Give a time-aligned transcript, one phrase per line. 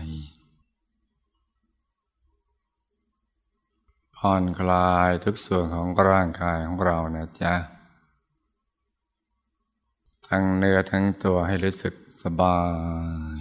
[4.25, 7.55] ผ่อนคลายทุกส่วนของร่างกายของเรานะจ๊ะ
[10.27, 11.93] ทั้งเนื้อทั้งตัวให้รู้สึก
[12.23, 12.61] สบา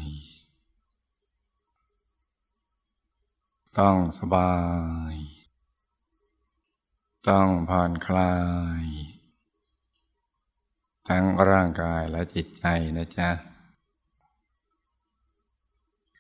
[0.01, 0.03] ย
[3.79, 4.55] ต้องสบา
[5.13, 5.15] ย
[7.29, 8.35] ต้องผ่อนคลา
[8.83, 8.85] ย
[11.09, 12.65] ทั้งร่างกายและจิตใจ
[12.97, 13.31] นะจ๊ะ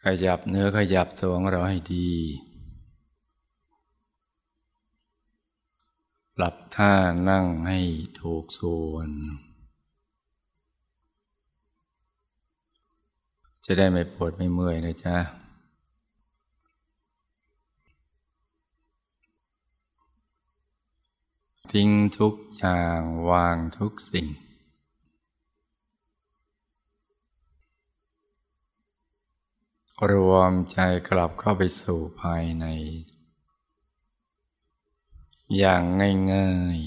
[0.04, 2.10] ขยับเนื้อขยับตัวของเราให้ดี
[6.42, 6.94] หลับท่า
[7.28, 7.80] นั่งให้
[8.20, 9.10] ถูกส่วน
[13.64, 15.16] จะได้ไม่ปวดไม่เมื่อยนะจ๊ะ
[21.72, 24.26] ทิ้งทุกอย่างวางทุกสิ่ง
[30.10, 32.66] รวมใจกลับเข้าไปสู่ภายใน
[35.58, 35.82] อย่าง
[36.32, 36.78] ง่าย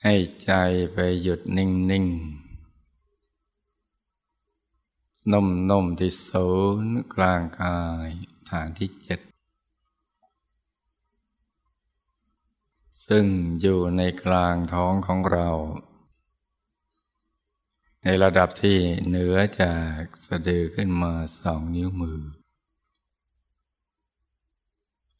[0.01, 0.51] ให้ใจ
[0.93, 2.17] ไปหยุดนิ่งๆ
[5.31, 6.49] นุ่มๆ ที่ศู
[6.83, 8.09] นย์กลางกาย
[8.49, 9.19] ฐานที่เจ็ด
[13.07, 13.25] ซึ่ง
[13.61, 15.49] อยู่ในกลางท้องของเรา
[18.09, 18.77] ในระดับที่
[19.07, 22.21] เหนือจากสะดือขึ้นมาสองนิ้วมือ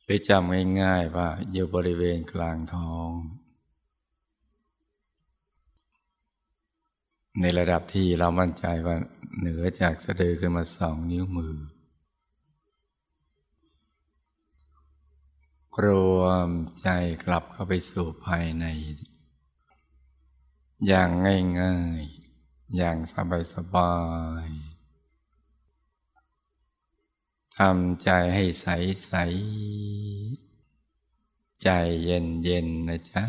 [0.04, 3.12] หรือจำง่ายๆว่าอยู่บริเวณกลางท้อง
[7.42, 8.96] ในระดับที่เรามั่นใจว่า
[9.40, 11.56] เหนือจากสะดือขึ้นมาสองนิ้วมือ
[15.84, 15.86] ร
[16.20, 16.50] วม
[16.82, 16.90] ใจ
[17.26, 18.66] กลับเข้าไปสู่ภายใน
[20.88, 21.10] อย่าง
[21.62, 22.27] ง่ายๆ
[22.76, 23.94] อย่างสบายสบา
[24.46, 24.48] ย
[27.58, 28.68] ทำใจให้ใส
[29.06, 29.12] ใส
[31.64, 31.70] ใจ
[32.04, 33.24] เย็นเย็นนะจ๊ะ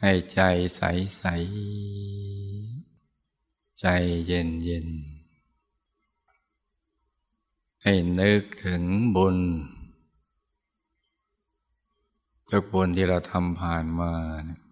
[0.00, 0.40] ให้ใจ
[0.76, 0.82] ใส
[1.18, 1.24] ใส
[3.80, 3.86] ใจ
[4.26, 4.88] เย็นเย็น
[7.82, 8.82] ให้นึกถึง
[9.16, 9.38] บุญ
[12.50, 14.12] ทุกบุญที่เราทำผ่านมา
[14.46, 14.63] เนี่ย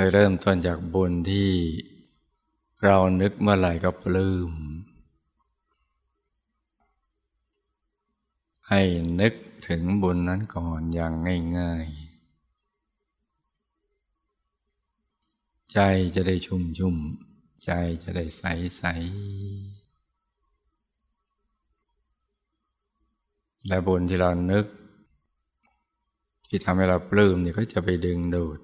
[0.00, 1.50] โดยเริ่มต้นจากบุญที่
[2.84, 4.52] เรานึกเมื่อไหร่ก็ปลื้ม
[8.68, 8.82] ให้
[9.20, 9.34] นึก
[9.68, 11.12] ถึงบุญนั้นก่อนอย่าง
[11.58, 15.78] ง่ายๆ ใจ
[16.14, 16.96] จะได้ชุ่มชุ่ม
[17.64, 17.72] ใจ
[18.02, 18.42] จะได้ใส
[18.76, 18.82] ใส
[23.68, 24.66] และบุญที่เรานึก
[26.48, 28.60] ที่ทำให้เราปลื้มเนี่ยก็จะไปดึงดูด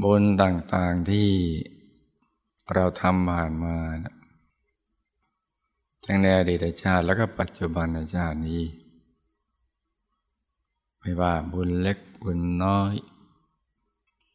[0.00, 1.30] บุญต่างๆที่
[2.74, 3.76] เราทำผ่านมา
[6.04, 8.62] ทั้งในอดีตชาติแล้วก็ปัจจุบันชาตินี้
[10.98, 12.94] ไม่ว่าบุญเล็กบุญน้อย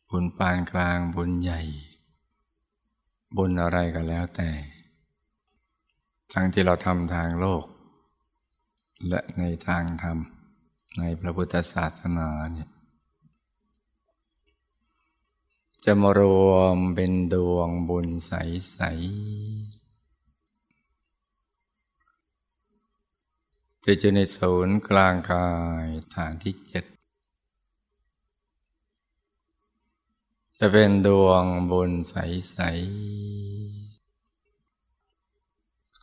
[0.10, 1.62] บุญปานกลางบุญใหญ่
[3.38, 4.50] บุญอะไรก็แล้วแต่
[6.34, 7.64] ทั้งที่เราทำทางโลก
[9.08, 10.18] และในทางธรรม
[10.98, 12.70] ในพระพุทธศาสนาเนี่ย
[15.86, 18.80] จะมารวมเป็นดวงบุญใส
[19.38, 19.88] ๆ
[23.86, 25.48] จะอยู่ในศูนย์กลางกา
[25.84, 26.86] ยฐานที่เจ็ด
[30.58, 32.78] จะเป็นดวงบุญใส ๆ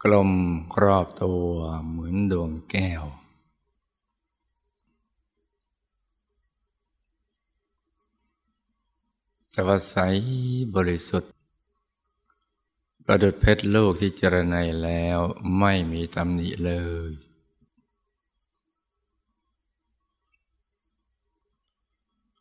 [0.02, 0.31] กลม
[0.75, 1.48] ครอบตัว
[1.88, 3.04] เหมือนดวงแก้ว
[9.56, 9.96] แต่ว่าใส
[10.76, 11.32] บริสุทธิ์
[13.04, 15.18] ประดุดเพชรลูกที่เจรไนแล้ว
[15.58, 16.72] ไม่มีตำหนิเล
[17.10, 17.12] ย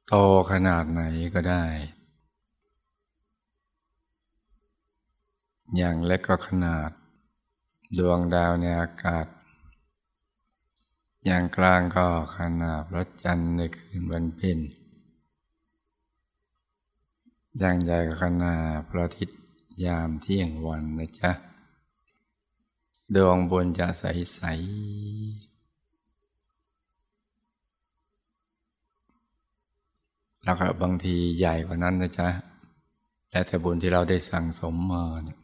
[0.07, 0.13] โต
[0.51, 1.01] ขนาดไหน
[1.33, 1.65] ก็ได้
[5.77, 6.91] อย่างเล็กก็ขนาด
[7.97, 9.27] ดวงดาวในอากาศ
[11.25, 12.07] อย่างกลางก็
[12.37, 14.59] ขนาบรถจันทร์ในคืนวันเพ็ญ
[17.59, 19.39] อย่างใหญ่ขนาบพระอาทิตย์
[19.85, 21.31] ยามเที่ยงวันนะจ๊ะ
[23.15, 24.03] ดวงบนจะใส
[24.33, 24.41] ใส
[30.43, 32.29] แล้วก็บางทีใหญ่กว่านั้นนะจ๊ะ
[33.31, 35.39] และแต่บุญที่เราได้สั่งสมมาเนี่ย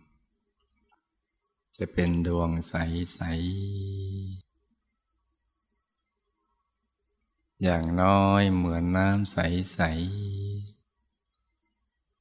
[1.78, 2.74] จะเป็นดวงใส
[3.14, 3.20] ใส
[7.64, 9.82] อย่างน้อยเหมือนน้ำใสๆห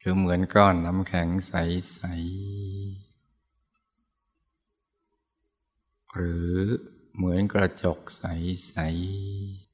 [0.02, 1.52] รือเหมือนก้อนน้ำแข็งใส
[2.08, 3.08] ๆ
[6.14, 6.56] หรือ
[7.14, 9.68] เหมือนกระจกใส ๆ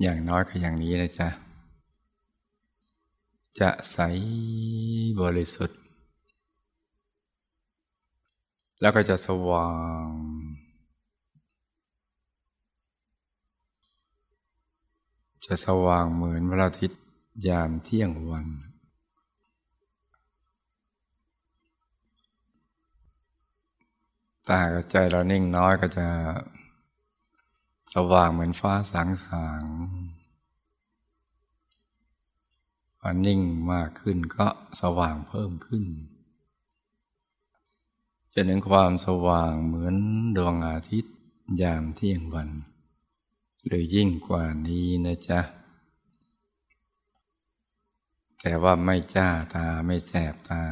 [0.00, 1.28] อย่างน้อยก็อย่างนี้นะจ๊ะ
[3.60, 3.98] จะใส
[5.20, 5.80] บริสุทธิ์
[8.80, 9.68] แล้วก็จะสว่า
[10.06, 10.37] ง
[15.50, 17.00] จะสว่างเหมือนพระอาทิตย์
[17.48, 18.46] ยามเที่ยงวัน
[24.48, 26.08] ตากับใจเรานิ่งน้อยก็จะ
[27.94, 29.62] สว่างเหมือนฟ้าสางสาง
[32.98, 33.40] พอนิ่ง
[33.72, 34.46] มากขึ้นก็
[34.80, 35.84] สว่างเพิ่มขึ้น
[38.34, 39.94] จะนึงความสว่างเหมือน
[40.36, 41.14] ดวงอาทิตย์
[41.62, 42.50] ยามเที่ยงวัน
[43.68, 45.40] หรือยิ่งกว่านี้นะจ๊ะ
[48.40, 50.64] แต่ว่าไม่จ้าตาไม่แสบตา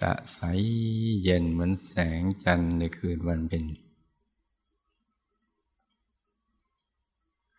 [0.00, 0.40] จะใส
[1.22, 3.64] เย็นเหมือนแสงจันทร์ในคืนวันเป็น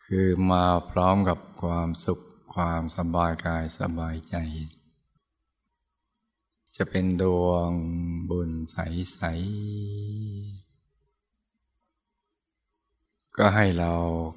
[0.03, 2.19] คือมาพร้อมกับความสุข
[2.53, 4.35] ความสบายกายสบายใจ
[6.75, 7.71] จะเป็นดวง
[8.29, 10.68] บุญใส ๆ
[13.41, 13.93] ก็ให้เรา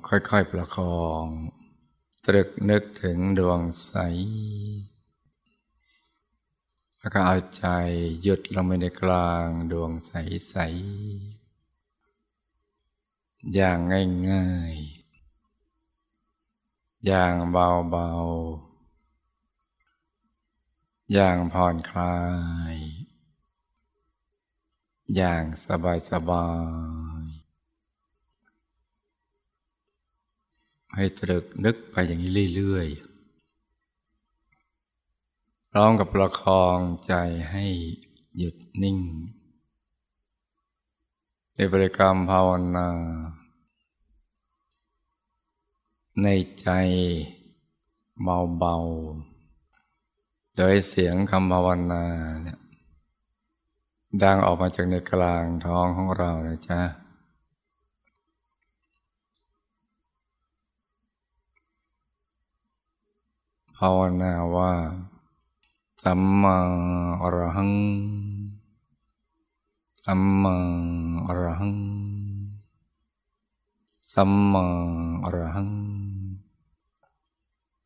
[0.08, 1.24] ค่อยๆประคอง
[2.26, 3.92] ตรึกนึกถึงดวงใส
[6.98, 7.64] แล้วก็เอาใจ
[8.22, 13.78] หยุดลงไปในกลางดวงใสๆอย่าง
[14.30, 22.16] ง่ายๆ อย่างเบาๆ อย่างผ่อนคลา
[22.74, 22.76] ย
[25.16, 25.44] อย่าง
[26.10, 26.46] สบา
[26.98, 27.01] ยๆ
[30.94, 33.12] ให้ตรึกนึกไปอย่างนี้เรื่อยๆ
[35.74, 37.14] ร้องกับประคองใจ
[37.50, 37.64] ให้
[38.38, 38.98] หยุดนิ่ง
[41.54, 42.88] ในบริกรรมภาวนา
[46.22, 46.28] ใน
[46.60, 46.68] ใจ
[48.22, 52.04] เบาๆ โดยเสียงคำภาวนา
[52.42, 52.58] เนี่ย
[54.22, 56.80] ดังออกมาจากในกลางท้องของเรานะจ๊ะ
[63.86, 64.72] ภาวนาว่า
[66.04, 66.56] สัมมา
[67.22, 67.72] อรหัง
[70.04, 70.56] สัมมา
[71.26, 71.76] อรหัง
[74.12, 74.64] สัมมา
[75.24, 75.70] อรหัง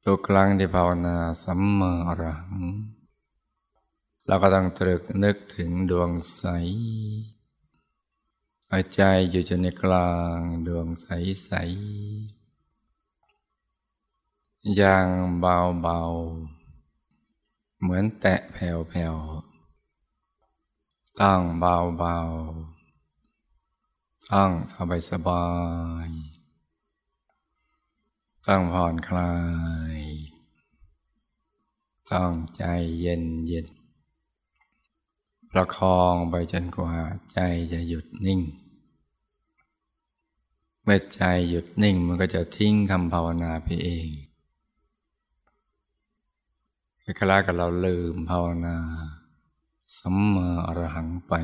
[0.05, 2.65] ทุกครั้งที่ภาวนาสัมมาอรหัง
[4.27, 6.43] เราก็ต้องตรึกนึกถึงดวงใส
[8.73, 9.01] อาใจ
[9.31, 11.07] อยู่จนในกลางดวงใส
[11.45, 11.51] ใส
[14.75, 15.07] อย่าง
[15.41, 25.47] เบาๆ เหมือนแตะแผ่วๆ ตั้งเบาๆ ตั้งสบายสบา
[26.07, 26.09] ย
[28.47, 29.35] ตั้งผ่อนคลา
[29.97, 29.99] ย
[32.13, 32.65] ตั้งใจ
[33.01, 33.67] เย็นเย็น
[35.51, 36.95] ประคองไปจนกว่า
[37.35, 37.41] ใจ
[37.73, 38.41] จะหยุดนิ่ง
[40.83, 44.09] เมื่อใจหยุดนิ่งมันก็จะทิ้งคำภาวนาไปเอง
[47.07, 48.77] คล้ายกับเราลืมภาวนา
[49.99, 51.35] สัมมาอรหังไป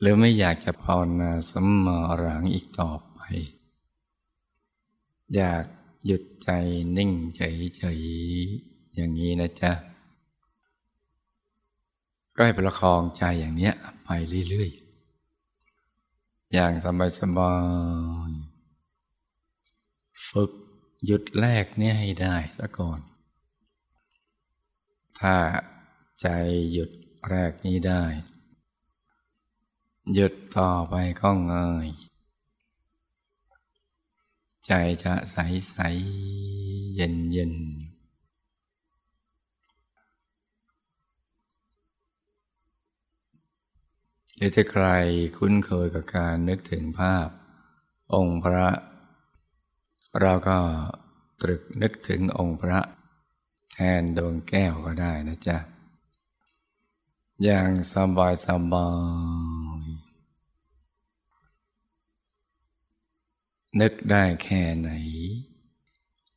[0.00, 3.20] หรือไม่อยากจะภาวนาสัมมาอรหังอีกต่อไป
[5.34, 5.64] อยาก
[6.06, 6.50] หยุดใจ
[6.96, 9.72] นิ่งเฉยๆอย่างนี้นะจ๊ะ
[12.34, 14.08] ก็ให้ประคองใจอย่างเนี้ยไป
[14.48, 16.72] เรื่อยๆ อย่าง
[17.20, 17.54] สบา
[18.30, 20.50] ยๆ ฝึก
[21.06, 23.00] หยุดแรกเนี่ยให้ได้ซะก่อน
[25.20, 25.36] ถ้า
[26.20, 26.26] ใจ
[26.72, 26.90] หยุด
[27.28, 28.04] แรกนี้ได้
[30.14, 31.88] หยุดต่อไปก็ง่าย
[34.66, 34.72] ใจ
[35.04, 35.36] จะใส
[35.70, 35.76] ใส
[36.94, 37.54] เย็นเย็น
[44.36, 44.86] หรือถ้าใคร
[45.38, 47.28] คุ้นเคยกับการนึกถึงภาพ
[48.14, 48.68] องค์พระ
[50.20, 50.58] เราก็
[51.42, 52.80] ตรึกนึกถึงองค์พระ
[53.78, 55.58] แทนดวงแก้วก็ได้นะจ๊ะ
[57.42, 58.88] อย่างสบายสบา
[59.80, 59.84] ย
[63.80, 64.90] นึกได้แค่ไหน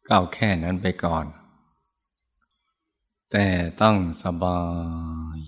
[0.05, 1.25] ก็เอาแค่นั้นไปก่อน
[3.31, 3.45] แต่
[3.81, 4.61] ต้องสบา
[5.35, 5.39] ย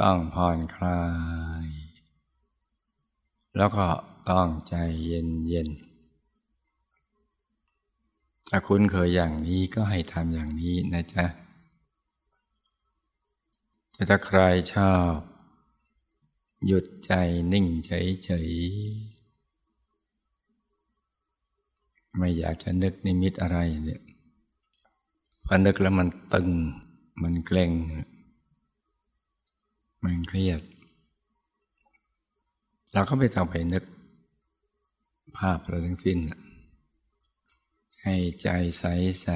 [0.00, 1.02] ต้องผ่อนคลา
[1.64, 1.66] ย
[3.56, 3.86] แล้วก็
[4.30, 5.68] ต้องใจเย็นเย็น
[8.54, 11.24] ถ้าคุ้นเคยอย่างนี้ก็ให้ทำอย่างนี้นะจ๊ะ
[13.94, 14.40] จะถ้าใคร
[14.74, 15.14] ชอบ
[16.66, 17.12] หยุดใจ
[17.52, 24.02] นิ่งเฉยๆไม่อยากจะนึกนิมิตอะไรเนี่ย
[25.44, 26.48] พอนึกแล้วมันตึง
[27.22, 27.72] มันเกร็ง
[30.04, 30.60] มันเครียด
[32.92, 33.84] เราก็ไม่ต้องไปนึก
[35.38, 36.18] ภาพอะไรทั้งสิ้น
[38.04, 38.84] ให้ใจใส
[39.22, 39.28] ใส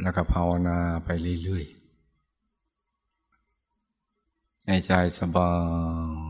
[0.00, 1.08] แล้วก็ภาวนาไป
[1.42, 5.52] เรื่อยๆ ให้ใจสบา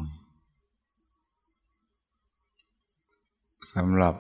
[0.05, 0.09] ย
[3.73, 4.15] สำหรับ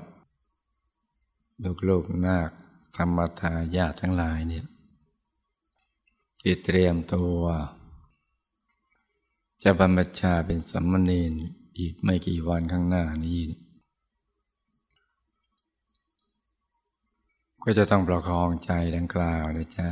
[1.89, 2.51] ลูกๆนาค
[2.97, 4.67] ธรรมทายาททั้งหลายเนี่ย
[6.41, 7.41] ที่เตรียมตัว
[9.63, 11.21] จะบรรพชาเป็นสัมมณี
[11.79, 13.41] อีกไม่กี่วันข้างหน้านี้
[17.63, 19.89] ก็จะต้องประคองใจดังกล่าวนะจ๊ะ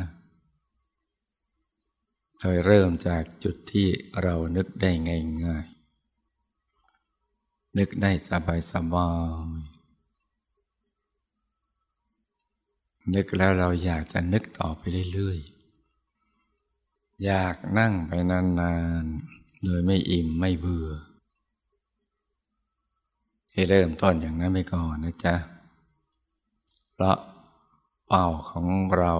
[2.38, 3.88] โดยเริ่มจากจุดที่
[4.22, 4.90] เรานึกได้
[5.44, 9.10] ง่ายๆนึกได้สบายสบา
[9.46, 9.76] ย
[13.14, 14.82] นึกแล้วเราอยากจะนึกต่อไป
[15.12, 20.88] เรื่อยๆ อยากนั่งไปนานๆ โดยไม่อิ่มไม่เบื่อ
[23.52, 25.34] ให้เริ่มต้นอย่างนั้นไปก่อนนะจ๊ะ
[26.94, 27.16] เพราะ
[28.06, 29.12] เป้าของเรา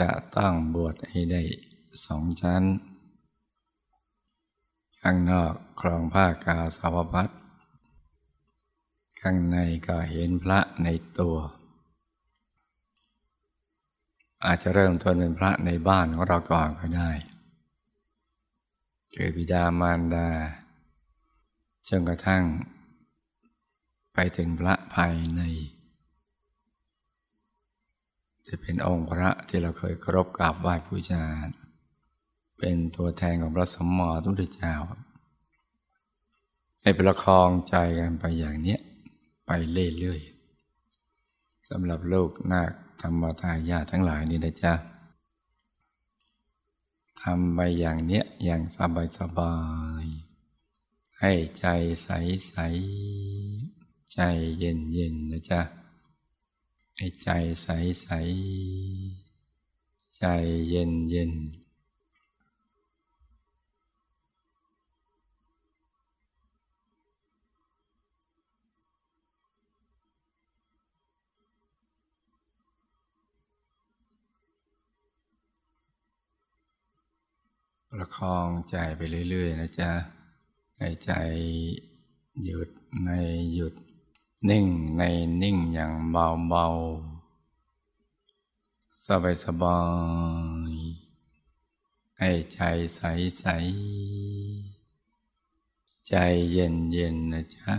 [0.00, 1.42] จะตั้งบวชให้ได้
[2.04, 2.62] สองชั้น
[5.02, 7.30] ข้างนอกครองผ้ากาสาวพัด
[9.20, 10.88] ข้างในก็เห็นพระใน
[11.18, 11.36] ตัว
[14.44, 17.10] อาจจะเริ่มต้นเป็นพระในบ้านของเราก่อนก็ได้
[19.14, 20.28] คือบิดามารดา
[21.88, 22.44] จนกระทั่ง
[24.14, 25.42] ไปถึงพระภายใน
[28.46, 31.24] จะเป็นองค์พระที่เราเคยเคารพกราบไหว้บูชา
[32.58, 34.74] เป็นตัวแทนของพระสมมติทุตเจ้า
[36.82, 38.80] ให้ประคองใจกันไปอย่างเนี้ย
[39.46, 39.50] ไป
[39.98, 44.74] เรื่อยๆสำหรับโลกนาคธรรมทายาทั้งหลายนี่นะจ๊ะ
[47.22, 49.54] ทำไปอย่างเนี้ยอย่างสบายสบา
[50.04, 50.06] ย
[51.18, 51.66] ให้ใจ
[52.02, 52.08] ใส
[52.48, 52.56] ใส
[54.12, 54.20] ใจ
[54.58, 55.60] เย็นเย็นนะจ๊ะ
[56.96, 57.28] ให้ใจ
[57.62, 57.68] ใส
[58.02, 58.08] ใส
[60.16, 60.24] ใจ
[60.68, 61.32] เย็นเย็น
[77.90, 79.92] ประคองใจไปเรื่อย ๆ นะจ๊ะ
[80.78, 81.12] ให้ใจ
[82.44, 82.70] หยุด
[83.04, 83.10] ใน
[83.54, 83.74] หยุด
[84.50, 85.02] นิ่งใน
[85.42, 89.80] นิ่งอย่างเบาๆสบายสบา
[90.70, 90.72] ย
[92.18, 92.60] ให้ใจ
[92.96, 93.00] ใส
[93.38, 93.44] ใส
[96.08, 96.14] ใจ
[96.52, 97.74] เย็นเย็นนะจ๊ะ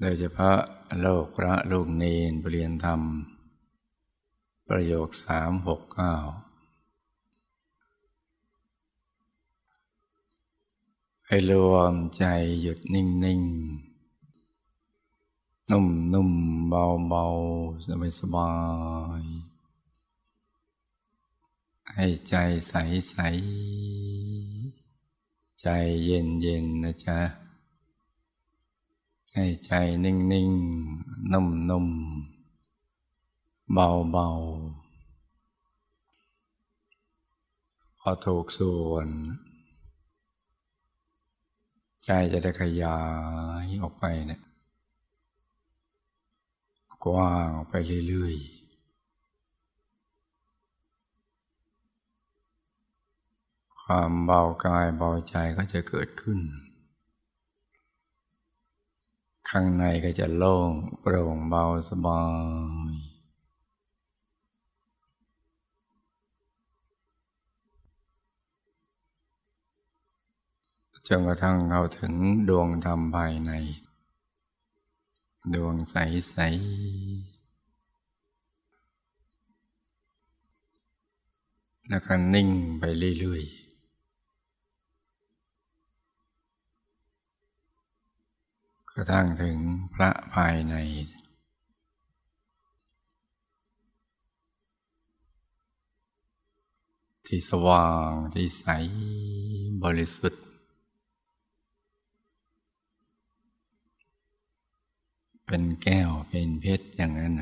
[0.00, 0.58] โดยเฉพาะ
[1.00, 3.02] โลกพระลูกเนนเปลี่ยนธรรม
[4.68, 6.14] ประโยคสามหกเก้า
[11.28, 12.24] ให้รวมใจ
[12.60, 13.42] หยุดนิ่งนิ่ง
[15.70, 16.30] นุ่มนุ่ม
[16.68, 17.24] เบาเบา
[17.84, 18.52] สบายสบา
[19.20, 19.22] ย
[21.92, 22.34] ให้ใจ
[22.68, 22.72] ใส
[23.10, 23.16] ใส
[25.60, 25.66] ใจ
[26.04, 27.18] เย็นเย็นนะจ๊ะ
[29.34, 29.72] ให้ใจ
[30.04, 30.50] นิ่งนิ่ง
[31.32, 31.86] นุ่มนุ่ม
[33.72, 34.28] เบาเบา
[37.98, 39.08] พอถูกส่วน
[42.06, 42.98] ใจจะได้ขยา
[43.64, 44.40] ยออกไปเนะี่ย
[47.04, 47.74] กว้างออกไป
[48.08, 48.60] เรื่อยๆ
[53.80, 56.40] ความเบากายเบาใจก็จะเกิดขึ้น
[59.50, 60.70] ข้างในก็จะโล่ง
[61.00, 62.22] โปร่งเบาสบา
[62.90, 63.05] ย
[71.08, 72.12] จนกระทั่งเข้าถึง
[72.48, 73.52] ดวงธรรมภายใน
[75.54, 75.96] ดวงใส
[76.30, 76.36] ใส
[81.88, 82.48] แล้วก็นิ่ง
[82.78, 82.84] ไป
[83.18, 83.66] เรื่อยๆ
[88.92, 89.56] กระทั่งถึง
[89.94, 90.74] พระภายใน
[97.26, 98.66] ที่สว่างที่ใส
[99.84, 100.45] บริสุทธิ์
[105.46, 107.34] เป็นแก้วเป็นเพชรอย่างนั้น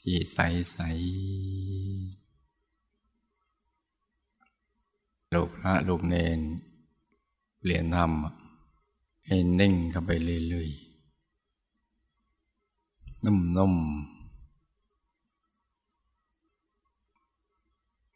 [0.00, 0.38] ที่ใส
[0.72, 0.78] ใส
[5.34, 6.40] ลูกพระลูกเนน
[7.58, 8.12] เปลี่ยนธรรม
[9.26, 10.10] ให้นิ่งเข้าไป
[10.48, 10.86] เรื่อยๆ
[13.24, 13.84] นุ่มๆ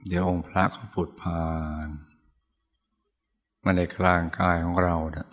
[0.07, 1.45] เดี๋ยวองค์พระเขาผุดพา
[1.87, 1.89] น
[3.65, 5.29] มาในกลางกายของเราเนะ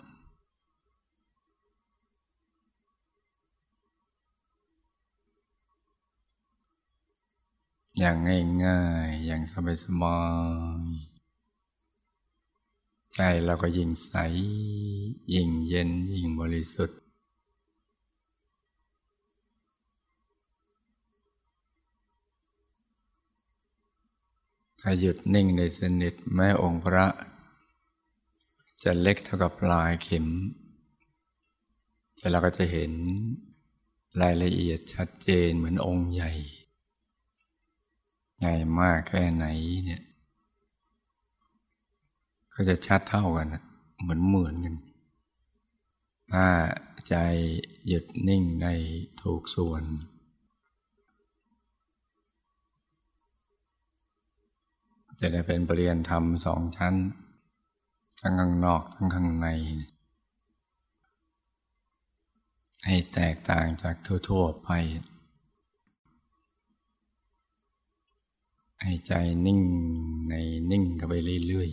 [7.98, 8.16] อย่าง
[8.64, 9.42] ง่ายๆ อย่าง
[9.84, 10.20] สบา
[10.80, 14.14] ยๆใจเราก็ยิ่งใส
[15.34, 16.98] ยิ่งเย็น ยิ่งบริสุทธิ์
[24.80, 27.06] ถ้าหยุดนิ่งในสนิทแม้องค์พระ
[28.82, 30.26] จะเล็กเท่ากับปลายเข็ม
[32.18, 32.92] แต่เราก็จะเห็น
[34.20, 36.32] รายละเอียดชัดเจนเหมือนองค์ใหญ่
[38.38, 39.46] ใหญ่มากแค่ไหน
[39.84, 40.02] เนี่ย
[42.52, 43.48] ก็จะชัดเท่ากัน
[44.00, 44.76] เหมือนเหมือนกัน
[46.32, 46.46] ถ้า
[47.08, 47.14] ใจ
[47.86, 48.66] หยุดนิ่งใน
[49.22, 49.84] ถูกส่วน
[55.20, 56.94] จะได้เป็นปรริยนธรรมสองชั้น
[58.20, 59.48] ทั้งข้างนอกทั้งข้างใน
[62.86, 63.96] ให้แตกต่างจาก
[64.28, 64.68] ทั่ว ๆ ไป
[68.82, 69.12] ให้ใจ
[69.46, 69.60] นิ่ง
[70.28, 70.34] ใน
[70.70, 71.14] นิ่งกันไป
[71.46, 71.70] เรื่อย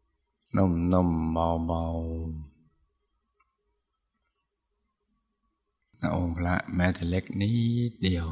[0.00, 1.84] ๆนุ่มนมเบาเบา
[5.98, 7.52] พระองค์พระแม้แต่เล็กนิ
[7.90, 8.26] ดเดียว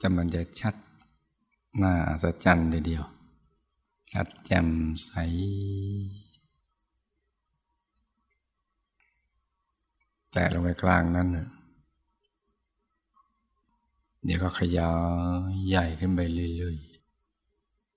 [0.00, 0.74] จะมันจะชัด
[1.82, 3.04] น่าสะจันทีเดียว
[4.12, 4.68] ชัดแจ่ม
[5.04, 5.10] ใส
[10.32, 14.92] แต่ลงไปกลางนั้นเเดี๋ยวก็ขยา
[15.50, 16.76] ยใหญ่ขึ้นไปเรื่อย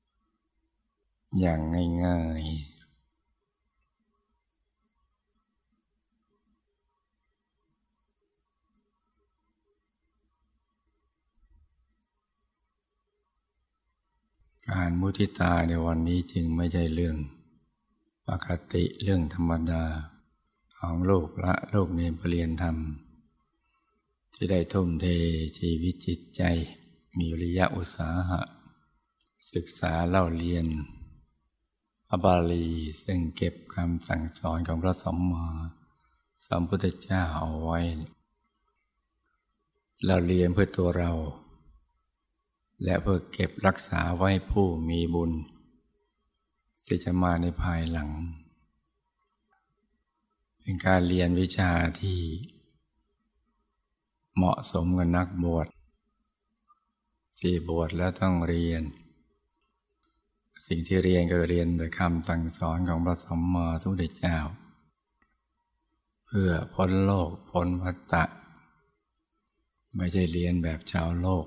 [0.09, 1.59] ๆ อย่าง
[2.03, 2.73] ง่าย ๆ
[14.69, 17.17] การมุทิตาในวันนี้จึงไม่ใช่เรื่อง
[18.27, 19.83] ปกติเรื่องธรรมดา
[20.77, 22.77] ของโลกละโลกเนปเรียนธรรม
[24.35, 25.05] ที่ได้ทุ่มเท
[25.57, 26.43] ชีวิตจิตใจ
[27.17, 28.41] มีวิริยะอุตสาหะ
[29.53, 30.65] ศึกษาเล่าเรียน
[32.09, 32.67] อบาลี
[33.03, 35.47] ซึ่งเก็บคำสั่งสอนของพระสัมมา
[36.45, 37.79] สัมพุทธเจ้าเอาไว้
[40.05, 41.11] เราเรียนเพื่อตัวเรา
[42.83, 45.31] และเพื่อเก็บรักษาไว้ผู้มีบุญ
[46.87, 48.09] ที่จะมาในภายหลัง
[50.61, 52.19] เป็นการเรียนวิชาที่
[54.35, 55.67] เหมาะสมกับนักบวช
[57.39, 58.83] ที่บวชแล้วต้องเรียน
[60.67, 64.37] สิ่งที่เรียนก็เรียนแต่คำสั่งสอนของพระสัมมาสัมพุทธเจ้า
[66.25, 68.23] เพื่อพ้นโลกพ้นวัฏฏะ
[69.95, 71.45] ไม่ใช่เรียนแบบชาวโลก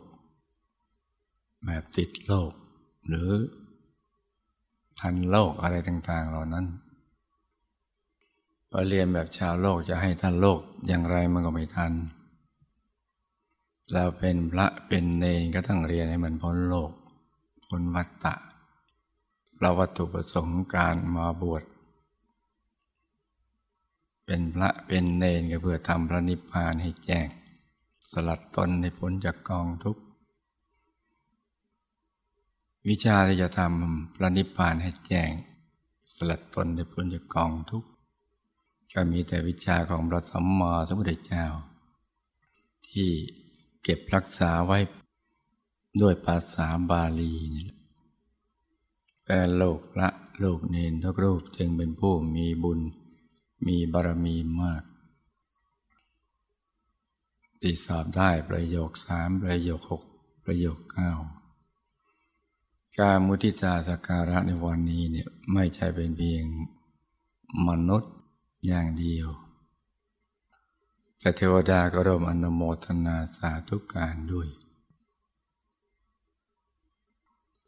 [1.66, 2.52] แบบติดโลก
[3.08, 3.30] หรือ
[5.00, 6.66] ทันโลกอะไรต่าง ๆ เหล่านั้น
[8.70, 11.92] พอเรียนแบบชาวโลกจะให้ทันโลกอย่างไรมันก็ไม่ทัน
[13.92, 16.92] เราเป็นพระเป็นเนรก็ต้องเรียนให้มันพ้นโลก
[17.66, 18.34] พ้นวัฏฏะ
[19.58, 21.62] เราวัตถุประสงค์การมาบวช
[24.24, 27.26] เป็นพระเป็นเนรก็เพื่อทำพระนิพพานให้แจ้ง
[28.12, 30.02] สลัดตนให้พ้นจากกองทุกข์
[32.88, 35.30] วิชาที่จะทำพระนิพพานให้แจ้ง
[36.12, 37.88] สลัดตนให้พ้นจากกองทุกข์
[38.94, 41.46] ก็มีแต่วิชาของพระสัมมาสัมพุทธเจ้า
[42.88, 43.10] ที่
[43.88, 44.78] เก็บรักษาไว้
[46.00, 47.70] ด้วยภาษาบาลีนี่
[49.24, 50.08] แต่โลกละ
[50.40, 52.80] โลกเนนทุกรูปจึงเป็นผู้มีบุญ
[53.66, 54.82] มีบารมีมาก
[57.60, 60.02] ตีสอบได้ประโยคสามประโยคหก
[60.44, 61.12] ประโยคเก้า
[62.98, 66.44] การมุทิตาสการะในวันนี้เนี่ยไม่ใช่เป็นเพียง
[67.68, 68.12] มนุษย์
[68.66, 69.28] อย่างเดียว
[71.20, 74.48] แต่เทวดาก็ร่วมอนุโมทนาสาธุการด้วย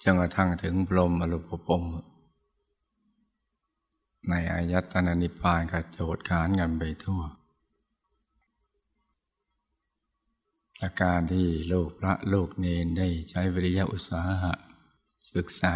[0.03, 1.85] จนกระทั่งถึงพรมอรุปปม
[4.29, 7.23] ในอายตนะนิพพานกระโจดขานกันไปทั่ว
[10.83, 14.53] อาการที่ลูกพระลูกเนนได้ใช้วิริยะอุตสาหะ
[15.35, 15.75] ศึกษา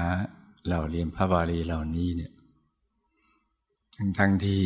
[0.64, 2.32] เหล่าเรียนพระบาลีเหล่านี้เนี่ย
[3.96, 4.62] ทั้งทั้งที่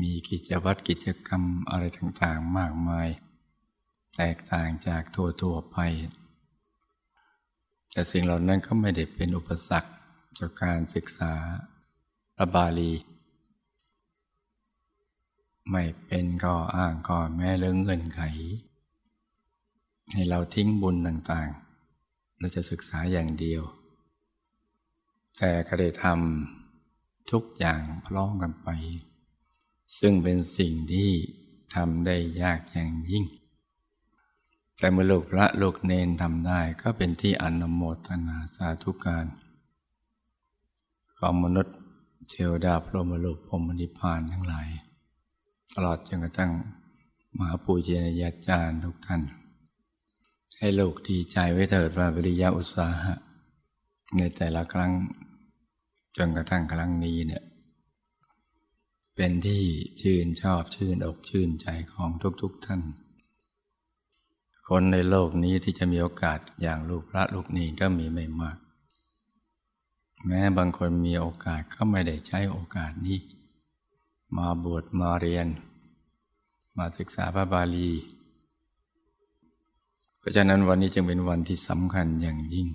[0.00, 3.08] มีกิจวัตรกิจกรรมอะไรต่างๆมากมาย
[4.16, 5.78] แตกต่างจากทั่วๆไป
[7.90, 9.90] แต่สิ่งเหล่านั้นก็ไม่ได้เป็นอุปสรรค
[10.38, 11.32] จากการศึกษา
[12.36, 12.92] พระบาลี
[15.70, 18.22] ไม่เป็นก็อ้างก็แม้เรื่องเงินไข
[20.12, 23.62] ให้เราทิ้งบุญต่างๆ เราจะศึกษาอย่างเดียว
[25.38, 28.68] แต่ก็ได้ทำทุกอย่างพร้อมกันไป
[29.98, 31.10] ซึ่งเป็นสิ่งที่
[31.74, 33.24] ทำได้ยากอย่างยิ่ง
[34.78, 39.26] แต่เมื่อลูกพระลูกเนนทำได้ก็เป็นที่อนโมทนาสาธุการ
[41.18, 41.76] ของมนุษย์
[42.30, 44.68] เทวดาพรหมโลกพรหมนิพพานทั้งหลาย
[45.74, 46.52] ตลอดจนกระทั่ง
[47.36, 49.22] มหาปูเจนยาจารย์ทุกท่าน
[50.58, 53.14] ให้โลกดีใจไว้เถิดว่าวิริยะอุตสาหะ
[54.18, 54.92] ในแต่ละครั้ง
[56.16, 57.42] จนกระทั่งครั้งนี้เนี่ย
[59.24, 59.64] เป็นที่
[60.00, 62.10] ชื่นชอบชื่นอกชื่นใจของ
[62.42, 62.80] ทุกๆทท่าน
[64.68, 68.58] คนในโลกนี้ที่จะมีโอกาสอย่างลูกพระลูกนีก็มีไม่มาก
[70.26, 73.18] แม้บางคนมีโอกาสก็ไม่ได้ใช้โอกาสนี้
[74.36, 75.46] มาบวชมาเรียน
[76.76, 77.90] มาศึกษาพระบาลี
[80.18, 82.68] เพราะฉะนั้นวันนี้จึงเป็นวันที่สำคัญอย่างยิ่ง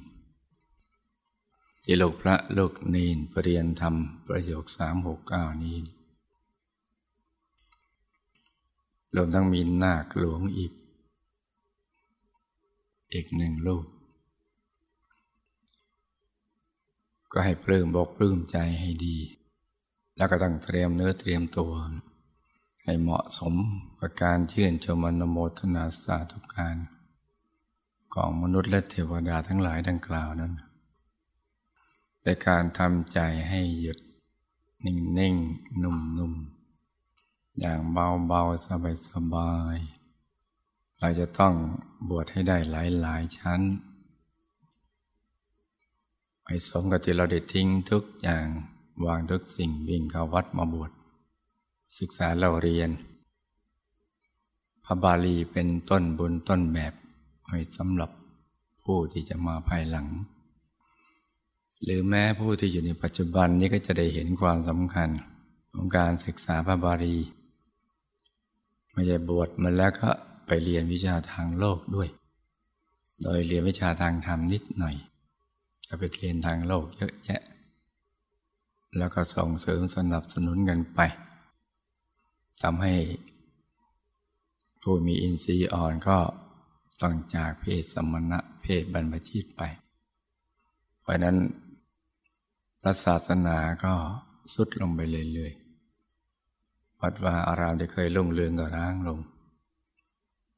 [1.83, 3.95] ที่ลูกพระลูกเนนปรเรียนธรรม
[4.27, 5.77] ประโยคสามหกเก้านี้
[9.17, 10.73] รวมทั้งมีนาคหลวงอีก
[13.13, 13.85] อีกหนึ่งลูก
[17.31, 19.17] ก็ให้ปลื้มบอกปลื้มใจให้ดี
[20.17, 21.73] แล้วก็ต้องเตรียมเนื้อเตรียมตัว
[22.83, 23.53] ให้เหมาะสม
[23.99, 26.75] กับการชื่นชมอนโมทนาสาธุการ
[28.13, 30.53] ของมนุษย์และเทวดาทั้งหลายดังกล่าวนั้น
[32.21, 33.97] แต่การทำใจให้หยุด
[34.85, 36.56] นิ่งๆนุ่มๆ
[37.59, 38.65] อย่างเบาๆ
[39.09, 41.53] สบายๆ เราจะต้อง
[42.09, 43.61] บวชให้ได้หลายๆ ชั้น
[46.45, 48.45] ให้สมกับที่เราได้ทิ้งทุกอย่าง
[49.05, 50.91] วางทุกสิ่งวิ่งเข้าวัดมาบวช
[51.99, 52.89] ศึกษาเราเรียน
[54.85, 56.93] พระบาลีเป็นต้นบุญต้นแบบ
[57.49, 58.11] ให้สำหรับ
[58.83, 60.07] ผู้ที่จะมาภายหลัง
[61.83, 65.09] หรือแม้ผู้ที่อยู่ในปัจจุบันนี้ก็จะได้เห็นความสำคัญ
[65.73, 67.17] ของการศึกษาพระบาลี
[68.97, 70.09] ไม่ใช่บวชมาแล้วก็
[70.45, 72.09] ไปเรียนวิชาทางโลกด้วย
[73.23, 74.95] โดยเรียนวิชาทางธรรมนิดหน่อย
[75.87, 77.41] จะไปเรียนทางโลกเยอะแยะ
[78.97, 80.99] แล้วก็ส่งเสริมสนับสนุนกันไป
[82.63, 82.93] ทำให้
[84.81, 86.17] ผู้มีอินทรีย์อ่อนก็
[87.01, 89.61] ต้องจากเพศสมณะเพศบรรพชิตไป
[91.01, 91.37] เพราะนั้น
[92.81, 93.93] พระศาสนาก็
[94.53, 95.01] สุดลงไป
[95.33, 95.66] เรื่อยๆ
[97.01, 99.19] วัดว่าอารามที่เคยลุ่งเรืองก็ร้างลง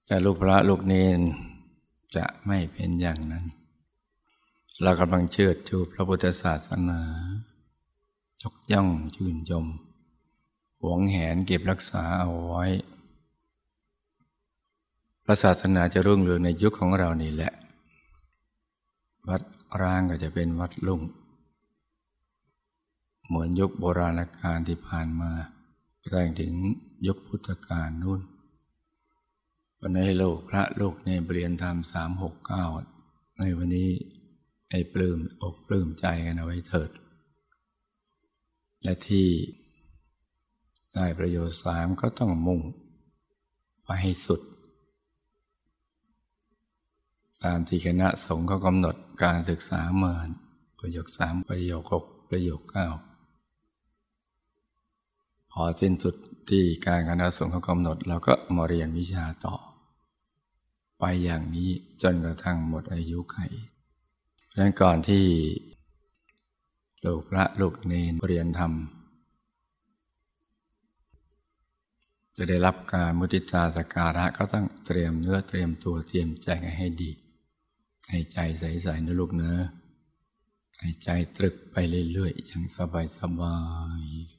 [0.08, 1.22] แต่ลูกพระลูกเนน
[2.16, 3.46] จะไม่เป็นอย่างนั้น
[4.84, 7.02] เรากำลังเชิดชูพระพุทธศาสนา
[8.42, 9.66] ยกย่องชื่นชม
[10.82, 12.66] หวงแหนเก็บรักษาเอาไว้
[15.24, 17.52] พระศาสนาจะรุ่งเรืองในยุคของเรานี่แหละ
[19.28, 19.42] วัด
[19.82, 21.02] ร้างก็จะเป็นวัดลุ่ง
[23.28, 25.32] เหมือนยุคโบราณกาลที่ผ่านมา
[26.12, 26.54] ไปถึง
[27.08, 28.22] ยุคพุทธกาลนู่น
[29.80, 32.66] วันนี้โลกพระโลกในเปลี่ยนธรรมสามหกเก้า
[33.38, 33.90] ในวันนี้
[34.70, 36.90] ไอ้ปลื้มอกปลื้มใจกันเอาไว้เถิด
[38.84, 39.28] และที่
[40.94, 42.62] ได้ประโยชน์สามก็ต้องมุ่ง
[43.84, 44.42] ไปให้สุด
[47.44, 50.16] ตามที่คณะสงฆ์เขากำหนดการศึกษาเมื่อ
[50.80, 52.88] ประโยคสามประโยคหกประโยคเก้า
[55.52, 56.16] พอสิ้นสุด
[56.50, 59.56] ที่การคณะสงฆ์เขากำหนดเราก็มาเรียนวิชาต่อ
[61.00, 61.70] ไปอย่างนี้
[62.02, 63.38] จนกระทั่งหมดอายุไข
[64.48, 65.26] เพราะนั้นก่อนที่
[67.06, 68.74] ลูกพระลูกเนนเรียนธรรม
[72.36, 77.12] จะได้รับการมุติตาสการะก็ต้องเตรียมเนื้อเตรียมตัวเตรียมใจให้ดี
[78.10, 79.60] ให้ใจใสๆนะลูกเนอะ
[80.80, 81.76] ให้ใจตรึกไป
[82.14, 82.78] เรื่อยๆอย่างส
[83.42, 83.58] บา
[84.02, 84.39] ยๆ